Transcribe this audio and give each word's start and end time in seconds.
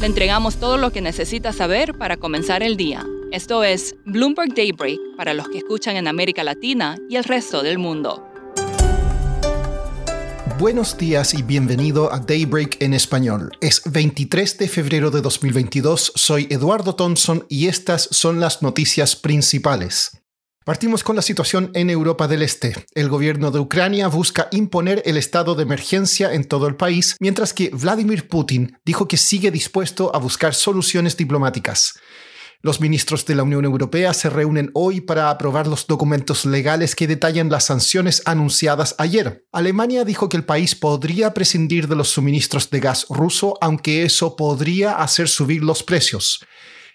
Le 0.00 0.06
entregamos 0.06 0.56
todo 0.56 0.78
lo 0.78 0.92
que 0.92 1.02
necesita 1.02 1.52
saber 1.52 1.92
para 1.92 2.16
comenzar 2.16 2.62
el 2.62 2.78
día. 2.78 3.04
Esto 3.32 3.62
es 3.64 3.96
Bloomberg 4.06 4.54
Daybreak 4.54 4.98
para 5.14 5.34
los 5.34 5.46
que 5.50 5.58
escuchan 5.58 5.94
en 5.96 6.08
América 6.08 6.42
Latina 6.42 6.96
y 7.10 7.16
el 7.16 7.24
resto 7.24 7.62
del 7.62 7.76
mundo. 7.76 8.26
Buenos 10.58 10.96
días 10.96 11.34
y 11.34 11.42
bienvenido 11.42 12.10
a 12.10 12.18
Daybreak 12.18 12.80
en 12.80 12.94
español. 12.94 13.52
Es 13.60 13.82
23 13.84 14.56
de 14.56 14.68
febrero 14.68 15.10
de 15.10 15.20
2022, 15.20 16.12
soy 16.14 16.46
Eduardo 16.48 16.94
Thompson 16.94 17.44
y 17.50 17.66
estas 17.66 18.08
son 18.10 18.40
las 18.40 18.62
noticias 18.62 19.16
principales. 19.16 20.19
Partimos 20.62 21.02
con 21.02 21.16
la 21.16 21.22
situación 21.22 21.70
en 21.72 21.88
Europa 21.88 22.28
del 22.28 22.42
Este. 22.42 22.74
El 22.94 23.08
gobierno 23.08 23.50
de 23.50 23.60
Ucrania 23.60 24.08
busca 24.08 24.48
imponer 24.52 25.02
el 25.06 25.16
estado 25.16 25.54
de 25.54 25.62
emergencia 25.62 26.34
en 26.34 26.44
todo 26.44 26.66
el 26.66 26.76
país, 26.76 27.16
mientras 27.18 27.54
que 27.54 27.70
Vladimir 27.70 28.28
Putin 28.28 28.76
dijo 28.84 29.08
que 29.08 29.16
sigue 29.16 29.50
dispuesto 29.50 30.14
a 30.14 30.18
buscar 30.18 30.54
soluciones 30.54 31.16
diplomáticas. 31.16 31.94
Los 32.60 32.78
ministros 32.78 33.24
de 33.24 33.36
la 33.36 33.42
Unión 33.42 33.64
Europea 33.64 34.12
se 34.12 34.28
reúnen 34.28 34.70
hoy 34.74 35.00
para 35.00 35.30
aprobar 35.30 35.66
los 35.66 35.86
documentos 35.86 36.44
legales 36.44 36.94
que 36.94 37.06
detallan 37.06 37.48
las 37.48 37.64
sanciones 37.64 38.20
anunciadas 38.26 38.94
ayer. 38.98 39.46
Alemania 39.52 40.04
dijo 40.04 40.28
que 40.28 40.36
el 40.36 40.44
país 40.44 40.74
podría 40.74 41.32
prescindir 41.32 41.88
de 41.88 41.96
los 41.96 42.10
suministros 42.10 42.68
de 42.68 42.80
gas 42.80 43.06
ruso, 43.08 43.56
aunque 43.62 44.02
eso 44.02 44.36
podría 44.36 44.92
hacer 44.92 45.26
subir 45.26 45.64
los 45.64 45.82
precios. 45.82 46.44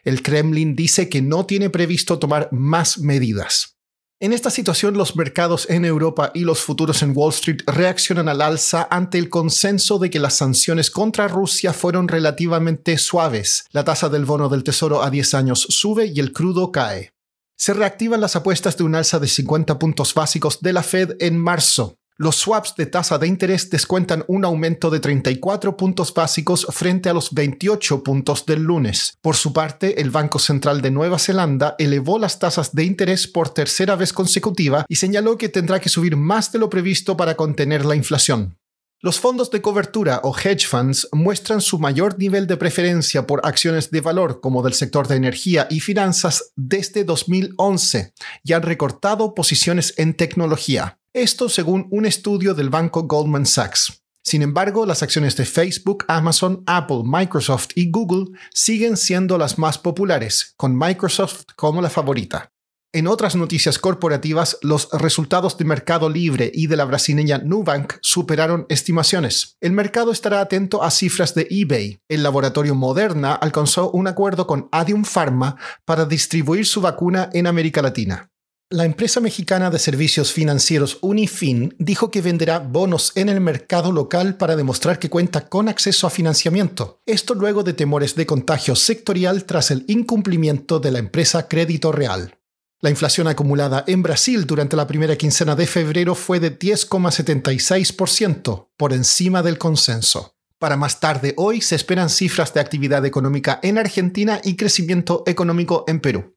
El 0.05 0.21
Kremlin 0.21 0.75
dice 0.75 1.09
que 1.09 1.23
no 1.23 1.47
tiene 1.47 1.71
previsto 1.71 2.19
tomar 2.19 2.47
más 2.51 2.99
medidas. 2.99 3.75
En 4.21 4.33
esta 4.33 4.49
situación, 4.49 4.95
los 4.95 5.15
mercados 5.15 5.67
en 5.69 5.83
Europa 5.83 6.31
y 6.33 6.41
los 6.41 6.59
futuros 6.59 7.01
en 7.01 7.11
Wall 7.13 7.33
Street 7.33 7.63
reaccionan 7.65 8.29
al 8.29 8.41
alza 8.41 8.87
ante 8.89 9.17
el 9.17 9.29
consenso 9.29 9.97
de 9.97 10.09
que 10.09 10.19
las 10.19 10.35
sanciones 10.35 10.89
contra 10.89 11.27
Rusia 11.27 11.73
fueron 11.73 12.07
relativamente 12.07 12.97
suaves. 12.97 13.65
La 13.71 13.83
tasa 13.83 14.07
del 14.07 14.25
bono 14.25 14.47
del 14.47 14.63
Tesoro 14.63 15.03
a 15.03 15.09
10 15.09 15.33
años 15.33 15.67
sube 15.69 16.05
y 16.05 16.19
el 16.19 16.31
crudo 16.31 16.71
cae. 16.71 17.11
Se 17.57 17.73
reactivan 17.73 18.21
las 18.21 18.35
apuestas 18.35 18.77
de 18.77 18.83
un 18.83 18.95
alza 18.95 19.19
de 19.19 19.27
50 19.27 19.79
puntos 19.79 20.13
básicos 20.13 20.61
de 20.61 20.71
la 20.71 20.83
Fed 20.83 21.15
en 21.19 21.37
marzo. 21.37 21.97
Los 22.17 22.37
swaps 22.37 22.75
de 22.77 22.85
tasa 22.85 23.17
de 23.17 23.27
interés 23.27 23.69
descuentan 23.69 24.23
un 24.29 24.45
aumento 24.45 24.89
de 24.89 25.01
34 25.01 25.75
puntos 25.75 26.13
básicos 26.13 26.65
frente 26.69 27.09
a 27.09 27.13
los 27.13 27.33
28 27.33 28.03
puntos 28.03 28.45
del 28.45 28.61
lunes. 28.61 29.17
Por 29.21 29.35
su 29.35 29.51
parte, 29.51 29.99
el 29.99 30.11
Banco 30.11 30.39
Central 30.39 30.81
de 30.81 30.91
Nueva 30.91 31.19
Zelanda 31.19 31.75
elevó 31.77 32.17
las 32.17 32.39
tasas 32.39 32.73
de 32.73 32.85
interés 32.85 33.27
por 33.27 33.49
tercera 33.49 33.97
vez 33.97 34.13
consecutiva 34.13 34.85
y 34.87 34.95
señaló 34.95 35.37
que 35.37 35.49
tendrá 35.49 35.81
que 35.81 35.89
subir 35.89 36.15
más 36.15 36.53
de 36.53 36.59
lo 36.59 36.69
previsto 36.69 37.17
para 37.17 37.35
contener 37.35 37.83
la 37.83 37.97
inflación. 37.97 38.57
Los 39.01 39.19
fondos 39.19 39.51
de 39.51 39.61
cobertura 39.61 40.21
o 40.23 40.33
hedge 40.33 40.67
funds 40.67 41.09
muestran 41.11 41.59
su 41.59 41.79
mayor 41.79 42.17
nivel 42.17 42.47
de 42.47 42.55
preferencia 42.55 43.27
por 43.27 43.45
acciones 43.45 43.91
de 43.91 43.99
valor 43.99 44.39
como 44.39 44.63
del 44.63 44.73
sector 44.73 45.09
de 45.09 45.17
energía 45.17 45.67
y 45.69 45.81
finanzas 45.81 46.53
desde 46.55 47.03
2011 47.03 48.13
y 48.41 48.53
han 48.53 48.61
recortado 48.61 49.33
posiciones 49.35 49.93
en 49.97 50.13
tecnología. 50.13 50.97
Esto 51.15 51.47
según 51.47 51.87
un 51.91 52.05
estudio 52.05 52.53
del 52.53 52.69
banco 52.69 53.03
Goldman 53.03 53.45
Sachs. 53.45 54.03
Sin 54.21 54.41
embargo, 54.41 54.85
las 54.85 55.01
acciones 55.01 55.37
de 55.37 55.45
Facebook, 55.45 56.03
Amazon, 56.09 56.61
Apple, 56.65 57.03
Microsoft 57.05 57.69
y 57.75 57.89
Google 57.89 58.37
siguen 58.53 58.97
siendo 58.97 59.37
las 59.37 59.57
más 59.57 59.77
populares, 59.77 60.53
con 60.57 60.77
Microsoft 60.77 61.45
como 61.55 61.81
la 61.81 61.89
favorita. 61.89 62.51
En 62.91 63.07
otras 63.07 63.37
noticias 63.37 63.79
corporativas, 63.79 64.57
los 64.61 64.89
resultados 64.91 65.57
de 65.57 65.63
Mercado 65.63 66.09
Libre 66.09 66.51
y 66.53 66.67
de 66.67 66.75
la 66.75 66.83
brasileña 66.83 67.37
Nubank 67.37 67.93
superaron 68.01 68.65
estimaciones. 68.67 69.55
El 69.61 69.71
mercado 69.71 70.11
estará 70.11 70.41
atento 70.41 70.83
a 70.83 70.91
cifras 70.91 71.33
de 71.33 71.47
eBay. 71.49 72.01
El 72.09 72.23
laboratorio 72.23 72.75
Moderna 72.75 73.35
alcanzó 73.35 73.89
un 73.91 74.07
acuerdo 74.07 74.47
con 74.47 74.67
Adium 74.73 75.05
Pharma 75.05 75.55
para 75.85 76.03
distribuir 76.03 76.65
su 76.65 76.81
vacuna 76.81 77.29
en 77.31 77.47
América 77.47 77.81
Latina. 77.81 78.31
La 78.71 78.83
empresa 78.83 79.19
mexicana 79.19 79.69
de 79.69 79.77
servicios 79.77 80.33
financieros 80.33 80.97
Unifin 81.01 81.75
dijo 81.77 82.09
que 82.09 82.23
venderá 82.23 82.57
bonos 82.57 83.11
en 83.13 83.29
el 83.29 83.39
mercado 83.39 83.91
local 83.91 84.37
para 84.37 84.55
demostrar 84.55 84.97
que 84.97 85.07
cuenta 85.07 85.47
con 85.47 85.69
acceso 85.69 86.07
a 86.07 86.09
financiamiento. 86.09 86.99
Esto 87.05 87.35
luego 87.35 87.61
de 87.61 87.73
temores 87.73 88.15
de 88.15 88.25
contagio 88.25 88.75
sectorial 88.75 89.45
tras 89.45 89.69
el 89.69 89.85
incumplimiento 89.87 90.79
de 90.79 90.89
la 90.89 90.97
empresa 90.97 91.47
Crédito 91.47 91.91
Real. 91.91 92.39
La 92.81 92.89
inflación 92.89 93.27
acumulada 93.27 93.83
en 93.85 94.01
Brasil 94.01 94.47
durante 94.47 94.75
la 94.75 94.87
primera 94.87 95.15
quincena 95.15 95.55
de 95.55 95.67
febrero 95.67 96.15
fue 96.15 96.39
de 96.39 96.57
10,76%, 96.57 98.69
por 98.75 98.93
encima 98.93 99.43
del 99.43 99.59
consenso. 99.59 100.37
Para 100.57 100.75
más 100.75 100.99
tarde 100.99 101.35
hoy 101.37 101.61
se 101.61 101.75
esperan 101.75 102.09
cifras 102.09 102.51
de 102.55 102.61
actividad 102.61 103.05
económica 103.05 103.59
en 103.61 103.77
Argentina 103.77 104.41
y 104.43 104.55
crecimiento 104.55 105.21
económico 105.27 105.83
en 105.87 105.99
Perú. 105.99 106.34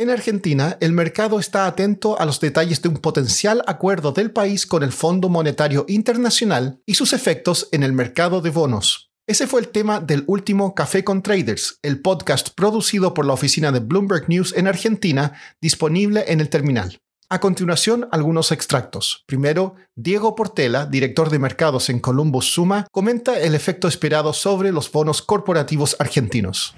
En 0.00 0.08
Argentina, 0.08 0.78
el 0.80 0.92
mercado 0.94 1.38
está 1.38 1.66
atento 1.66 2.18
a 2.18 2.24
los 2.24 2.40
detalles 2.40 2.80
de 2.80 2.88
un 2.88 2.96
potencial 2.96 3.62
acuerdo 3.66 4.12
del 4.12 4.30
país 4.30 4.66
con 4.66 4.82
el 4.82 4.92
Fondo 4.92 5.28
Monetario 5.28 5.84
Internacional 5.88 6.80
y 6.86 6.94
sus 6.94 7.12
efectos 7.12 7.68
en 7.70 7.82
el 7.82 7.92
mercado 7.92 8.40
de 8.40 8.48
bonos. 8.48 9.10
Ese 9.26 9.46
fue 9.46 9.60
el 9.60 9.68
tema 9.68 10.00
del 10.00 10.24
último 10.26 10.74
Café 10.74 11.04
con 11.04 11.22
Traders, 11.22 11.80
el 11.82 12.00
podcast 12.00 12.48
producido 12.54 13.12
por 13.12 13.26
la 13.26 13.34
oficina 13.34 13.72
de 13.72 13.80
Bloomberg 13.80 14.26
News 14.30 14.54
en 14.56 14.68
Argentina, 14.68 15.34
disponible 15.60 16.24
en 16.28 16.40
el 16.40 16.48
terminal. 16.48 16.96
A 17.28 17.38
continuación, 17.38 18.08
algunos 18.10 18.52
extractos. 18.52 19.24
Primero, 19.26 19.74
Diego 19.96 20.34
Portela, 20.34 20.86
director 20.86 21.28
de 21.28 21.40
mercados 21.40 21.90
en 21.90 22.00
Columbus 22.00 22.54
Suma, 22.54 22.86
comenta 22.90 23.38
el 23.38 23.54
efecto 23.54 23.86
esperado 23.86 24.32
sobre 24.32 24.72
los 24.72 24.90
bonos 24.90 25.20
corporativos 25.20 25.94
argentinos. 25.98 26.74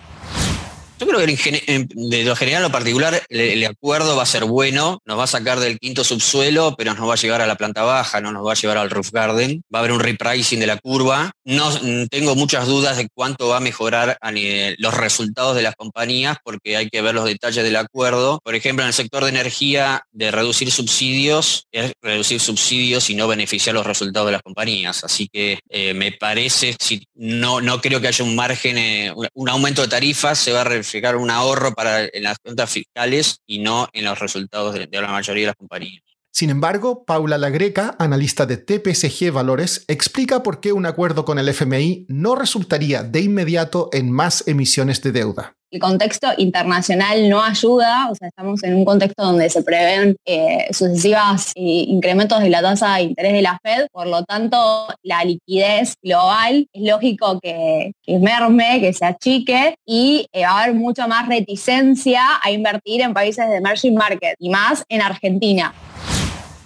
Yo 1.03 1.09
creo 1.09 1.19
que 1.19 1.87
de 1.97 2.23
lo 2.23 2.37
general 2.37 2.63
a 2.63 2.69
lo 2.69 2.73
particular 2.73 3.21
el, 3.29 3.65
acuerdo 3.65 4.15
va 4.15 4.23
a 4.23 4.27
ser 4.27 4.45
bueno, 4.45 5.01
nos 5.05 5.19
va 5.19 5.25
a 5.25 5.27
sacar 5.27 5.59
del 5.59 5.81
quinto 5.81 6.05
subsuelo, 6.05 6.77
pero 6.79 6.95
nos 6.95 7.09
va 7.09 7.15
a 7.15 7.17
llegar 7.17 7.41
a 7.41 7.47
la 7.49 7.57
planta 7.57 7.83
baja, 7.83 8.21
no 8.21 8.31
nos 8.31 8.47
va 8.47 8.53
a 8.53 8.55
llevar 8.55 8.79
al 8.79 8.89
roof 8.89 9.11
garden, 9.11 9.65
va 9.75 9.81
a 9.81 9.81
haber 9.81 9.91
un 9.91 9.99
repricing 9.99 10.61
de 10.61 10.69
la 10.69 10.77
curva. 10.77 11.33
No 11.45 11.73
mm, 11.73 12.07
tengo 12.07 12.37
muchas 12.37 12.69
dudas 12.69 12.99
de 12.99 13.09
cuánto 13.13 13.49
va 13.49 13.57
a 13.57 13.61
mejorar 13.61 14.17
los 14.79 14.95
resultados 14.95 15.57
de 15.57 15.63
las 15.63 15.75
compañías, 15.75 16.37
porque 16.45 16.77
hay 16.77 16.89
que 16.89 17.03
ver 17.03 17.17
los 17.17 17.25
detalles 17.25 17.65
del 17.65 17.75
acuerdo. 17.75 18.39
Por 18.45 18.55
ejemplo, 18.55 18.85
en 18.85 18.89
el 18.89 18.95
sector 18.95 19.25
de 19.25 19.31
energía, 19.31 20.05
de 20.13 20.31
reducir 20.31 20.71
subsidios, 20.71 21.67
es 21.73 21.95
reducir 22.01 22.39
subsidios 22.39 23.11
y 23.11 23.17
no 23.17 23.27
beneficiar 23.27 23.75
los 23.75 23.87
resultados 23.87 24.29
de 24.29 24.33
las 24.35 24.43
compañías. 24.43 25.03
Así 25.03 25.29
que 25.33 25.59
eh, 25.69 25.95
me 25.95 26.13
parece, 26.13 26.77
si 26.79 27.05
no, 27.17 27.61
no 27.61 27.81
creo 27.81 28.01
que 28.01 28.07
haya 28.07 28.25
un 28.25 28.37
margen, 28.37 28.79
eh, 28.79 29.13
un 29.35 29.49
aumento 29.49 29.83
de 29.83 29.89
tarifas, 29.89 30.39
se 30.39 30.53
va 30.53 30.61
a 30.61 30.65
un 31.17 31.31
ahorro 31.31 31.73
para 31.75 32.05
en 32.05 32.23
las 32.23 32.39
cuentas 32.39 32.71
fiscales 32.71 33.41
y 33.47 33.61
no 33.61 33.89
en 33.93 34.05
los 34.05 34.19
resultados 34.19 34.75
de 34.75 34.89
la 34.91 35.09
mayoría 35.09 35.43
de 35.43 35.47
las 35.49 35.57
compañías. 35.57 36.12
Sin 36.33 36.49
embargo, 36.51 37.05
Paula 37.05 37.37
Lagreca, 37.37 37.95
analista 37.99 38.47
de 38.47 38.57
TPSG 38.57 39.31
Valores, 39.31 39.85
explica 39.87 40.43
por 40.43 40.61
qué 40.61 40.73
un 40.73 40.87
acuerdo 40.87 41.25
con 41.25 41.39
el 41.39 41.49
FMI 41.49 42.07
no 42.09 42.35
resultaría 42.35 43.03
de 43.03 43.21
inmediato 43.21 43.91
en 43.93 44.11
más 44.11 44.43
emisiones 44.49 45.03
de 45.03 45.13
deuda 45.13 45.57
el 45.73 45.81
contexto 45.81 46.29
internacional 46.37 47.29
no 47.31 47.43
ayuda, 47.43 48.11
o 48.11 48.15
sea, 48.15 48.29
estamos 48.29 48.63
en 48.63 48.75
un 48.75 48.85
contexto 48.85 49.25
donde 49.25 49.49
se 49.49 49.63
prevén 49.63 50.17
eh, 50.27 50.67
sucesivos 50.71 51.53
eh, 51.55 51.85
incrementos 51.89 52.41
de 52.41 52.51
la 52.51 52.61
tasa 52.61 52.97
de 52.97 53.05
interés 53.05 53.33
de 53.33 53.43
la 53.43 53.59
Fed, 53.63 53.87
por 53.91 54.07
lo 54.07 54.23
tanto, 54.25 54.89
la 55.03 55.25
liquidez 55.25 55.95
global 56.03 56.69
es 56.73 56.83
lógico 56.83 57.41
que, 57.41 57.93
merme, 58.07 58.81
que 58.81 58.93
se 58.93 59.07
achique 59.07 59.75
y 59.87 60.27
eh, 60.33 60.43
va 60.43 60.51
a 60.51 60.63
haber 60.65 60.75
mucha 60.75 61.07
más 61.07 61.27
reticencia 61.27 62.21
a 62.43 62.51
invertir 62.51 63.01
en 63.01 63.15
países 63.15 63.49
de 63.49 63.57
emerging 63.57 63.95
market 63.95 64.35
y 64.39 64.51
más 64.51 64.85
en 64.91 65.01
Argentina. 65.01 65.73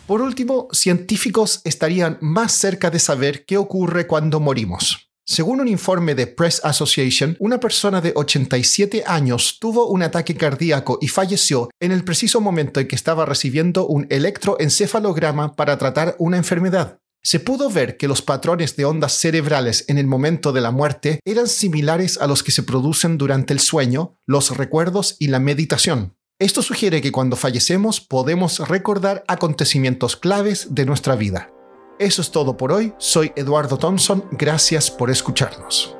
Por 0.06 0.23
último, 0.23 0.69
científicos 0.70 1.61
estarían 1.64 2.19
más 2.20 2.53
cerca 2.53 2.91
de 2.91 3.00
saber 3.00 3.44
qué 3.44 3.56
ocurre 3.56 4.06
cuando 4.06 4.38
morimos. 4.38 5.11
Según 5.25 5.61
un 5.61 5.67
informe 5.67 6.14
de 6.14 6.29
Press 6.29 6.61
Association, 6.62 7.37
una 7.41 7.58
persona 7.58 8.00
de 8.00 8.12
87 8.14 9.03
años 9.05 9.58
tuvo 9.58 9.88
un 9.88 10.05
ataque 10.05 10.37
cardíaco 10.37 10.99
y 11.00 11.08
falleció 11.08 11.70
en 11.81 11.91
el 11.91 12.05
preciso 12.05 12.41
momento 12.41 12.79
en 12.79 12.87
que 12.87 12.94
estaba 12.94 13.26
recibiendo 13.26 13.88
un 13.88 14.06
electroencefalograma 14.08 15.56
para 15.56 15.76
tratar 15.76 16.14
una 16.20 16.37
enfermedad. 16.37 17.00
se 17.25 17.41
pudo 17.41 17.69
ver 17.69 17.97
que 17.97 18.06
los 18.06 18.23
patrones 18.23 18.76
de 18.76 18.85
ondas 18.85 19.14
cerebrales 19.14 19.85
en 19.88 19.99
el 19.99 20.06
momento 20.06 20.52
de 20.52 20.61
la 20.61 20.70
muerte 20.70 21.19
eran 21.25 21.49
similares 21.49 22.19
a 22.19 22.29
los 22.29 22.44
que 22.44 22.52
se 22.52 22.62
producen 22.62 23.19
durante 23.19 23.52
el 23.52 23.59
sueño, 23.59 24.17
los 24.26 24.56
recuerdos 24.56 25.17
y 25.19 25.26
la 25.26 25.41
meditación. 25.41 26.14
Esto 26.38 26.61
sugiere 26.61 27.00
que 27.00 27.12
cuando 27.12 27.35
fallecemos 27.35 28.03
podemos 28.03 28.59
recordar 28.69 29.25
acontecimientos 29.27 30.17
claves 30.17 30.75
de 30.75 30.85
nuestra 30.85 31.17
vida. 31.17 31.50
Eso 31.99 32.21
es 32.21 32.31
todo 32.31 32.59
por 32.59 32.73
hoy, 32.73 32.93
soy 32.99 33.33
Eduardo 33.37 33.79
Thompson, 33.79 34.23
gracias 34.33 34.91
por 34.91 35.09
escucharnos. 35.09 35.97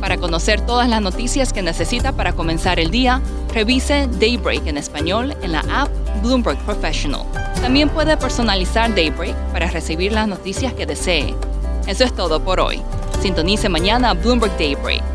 Para 0.00 0.16
conocer 0.16 0.66
todas 0.66 0.88
las 0.88 1.00
noticias 1.00 1.52
que 1.52 1.62
necesita 1.62 2.10
para 2.10 2.32
comenzar 2.32 2.80
el 2.80 2.90
día, 2.90 3.22
revise 3.54 4.08
Daybreak 4.18 4.66
en 4.66 4.76
español 4.76 5.36
en 5.40 5.52
la 5.52 5.60
app 5.70 5.88
Bloomberg 6.20 6.58
Professional. 6.64 7.24
También 7.60 7.90
puede 7.90 8.16
personalizar 8.16 8.92
Daybreak 8.92 9.36
para 9.52 9.70
recibir 9.70 10.10
las 10.10 10.26
noticias 10.26 10.74
que 10.74 10.84
desee. 10.84 11.32
Eso 11.86 12.02
es 12.02 12.12
todo 12.12 12.42
por 12.42 12.58
hoy. 12.58 12.82
Sintonice 13.20 13.68
mañana 13.68 14.14
Bloomberg 14.14 14.58
Daybreak 14.58 15.11